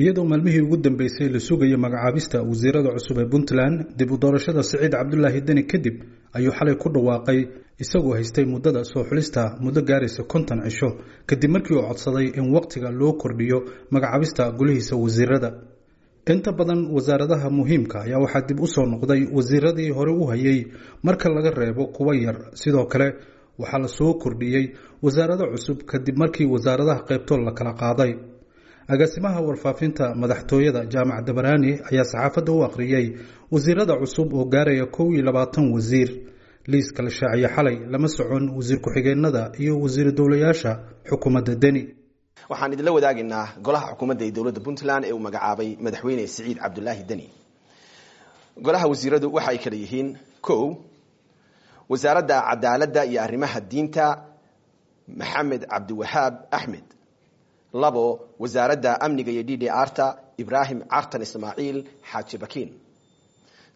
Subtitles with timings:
[0.00, 4.92] iyadoo maalmihii ugu dambeysay la sugayo magacaabista wasiirada cusub ee puntland dib u doorashada siciid
[4.98, 5.96] cabdulaahi deni kadib
[6.36, 7.38] ayuu xalay ku dhawaaqay
[7.84, 10.88] isagoo haystay muddada soo xulista muddo gaaraysa konton cisho
[11.30, 13.58] kadib markii uu codsaday in waqtiga loo kordhiyo
[13.94, 15.50] magacaabista golihiisa wasiirada.
[16.32, 20.58] Inta badan wasaaradaha muhiimka ayaa waxaa dib u soo noqday wasiiradii hore u hayay
[21.06, 22.36] marka laga reebo kuwa yar.
[22.60, 23.08] Sidoo kale
[23.58, 24.64] waxaa la soo kordhiyey
[25.02, 28.12] wasaarado cusub kadib markii wasaaradaha qaybtood la kala qaaday
[28.88, 33.06] agaasimaha warfaafinta madaxtooyada jaamac dabaraani ayaa saxaafadda u akhriyey
[33.52, 36.10] wasiirada cusub oo gaaraya kow iyo labaatan wasiir.
[36.66, 40.72] Liiska la shaaciye xalay lama socon wasiir ku-xigeenada iyo wasiir dowlayaasha
[41.10, 41.82] xukuumadda deni.
[42.50, 47.26] Waxaan idinla wadaagaynaa golaha xukuumadda ee dowladda puntland ee uu magacaabay madaxweyne siciid cabdulaahi deni.
[48.64, 50.08] Golaha wasiiradu waxa ay kala yihiin
[50.46, 50.62] kow
[51.90, 54.04] wasaaradda cadaaladda iyo arrimaha diinta
[55.20, 56.84] maxamed cabdiwahaab axmed
[57.72, 58.04] labo
[58.38, 60.06] wasaaradda amniga iyo d d arta
[60.42, 61.78] ibraahim cartan ismaaciil
[62.10, 62.70] xaaji bakiin.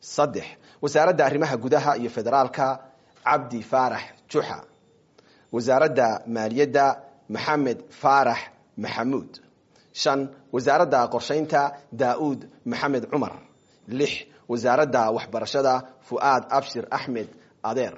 [0.01, 0.47] Saddex
[0.83, 2.67] wasaaradda arrimaha gudaha iyo federaalka
[3.25, 4.59] cabdi faarax juxa.
[5.55, 6.87] Wasaaradda maaliyadda
[7.35, 8.39] maxamed faarax
[8.83, 9.33] maxamuud.
[10.01, 10.21] Shan
[10.55, 11.63] wasaaradda qorshaynta
[12.01, 12.41] daa'uud
[12.71, 13.35] maxamed cumar.
[13.99, 14.13] Lix
[14.51, 15.75] wasaaradda waxbarashada
[16.09, 17.29] fu'aad abshir axmed
[17.71, 17.95] adeer.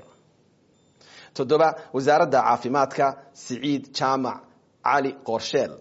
[1.36, 3.06] Toddoba wasaaradda caafimaadka
[3.44, 4.40] siciid jaamac
[4.84, 5.72] cali qoorsheel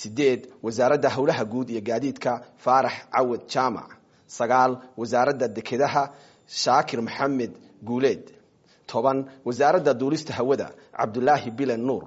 [0.00, 2.32] sideed wasaaradda howlaha guud iyo gaadiidka
[2.64, 3.88] faarax cawad jaamac
[4.38, 6.02] sagaal wasaaradda dekedaha
[6.62, 7.52] shaakir maxamed
[7.88, 8.24] guuleed
[8.90, 12.04] toban wasaaradda duulista hawada cabdulaahi bilen nuur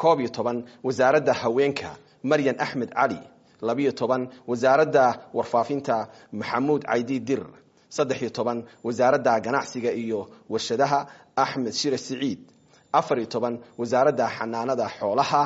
[0.00, 1.90] koob iyo toban wasaaradda haweenka
[2.30, 3.18] maryan axmed cali
[3.68, 5.04] labiyo toban wasaaradda
[5.36, 5.96] warfaafinta
[6.38, 7.42] maxamuud caydi dir
[7.96, 10.20] saddex iyo toban wasaaradda ganacsiga iyo
[10.52, 11.00] warshadaha
[11.44, 12.40] axmed shire siciid
[12.98, 15.42] afar iyo toban wasaaradda xanaanada xoolaha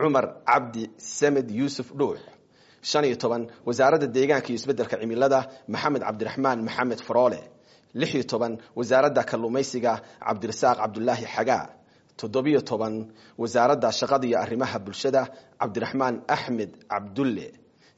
[0.00, 2.18] cumar cabdi samed yuusuf dhuux.
[2.88, 5.40] Shan iyo toban wasaaradda deegaanka iyo isbeddelka cimilada
[5.72, 7.40] maxamed cabdiraxmaan maxamed faroole
[8.00, 9.92] lix iyo toban wasaaradda kalluumaysiga
[10.26, 11.64] cabdirasaaq cabdulaahi xagaa.
[12.20, 12.94] Toddobiyo toban
[13.42, 15.22] wasaaradda shaqada iyo arrimaha bulshada
[15.60, 17.48] cabdiraxmaan axmed cabdulle.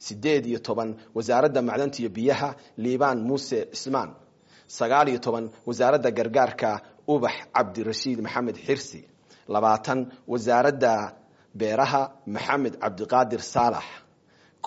[0.05, 2.49] Sideed iyo toban wasaaradda macdanta iyo biyaha
[2.83, 4.09] liibaan muuse cismaan.
[4.77, 6.69] Sagaal iyo toban wasaaradda gargaarka
[7.13, 8.99] ubax cabdirashiid maxamed xirsi
[9.53, 9.99] labaatan
[10.31, 10.93] wasaaradda
[11.59, 12.01] beeraha
[12.35, 13.85] maxamed cabdiqaadir saalax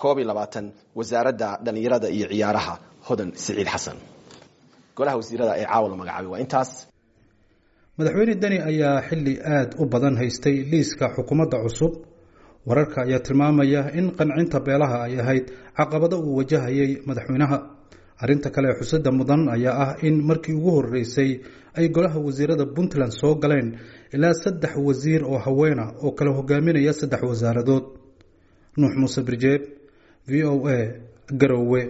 [0.01, 0.65] koob iyo labaatan
[0.97, 2.73] wasaaradda dhallinyarada iyo ciyaaraha
[3.07, 3.97] hodan siciid xasan.
[4.97, 6.71] Golaha wasiirada ee caawa la magacaabay waa intaas.
[7.97, 11.93] Madaxweyne deni ayaa xilli aada u badan haystay liiska xukuumadda cusub.
[12.67, 15.45] Wararka ayaa tilmaamaya in qancinta beelaha ay ahayd
[15.77, 17.57] caqabado uu wajahayay madaxweynaha
[18.23, 21.31] arrinta kale ee xusada mudan ayaa ah in markii ugu horeysay
[21.79, 23.69] ay golaha wasiirada puntland soo galeen
[24.15, 27.83] ilaa saddex wasiir oo haweena oo kala hogaaminaya saddex wasaaradood.
[28.77, 29.61] Nuux muuse birjeeb
[30.27, 30.77] v o a
[31.41, 31.81] garowe